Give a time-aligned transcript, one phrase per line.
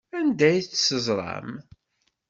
[0.17, 1.51] Anda ay tt-teẓram?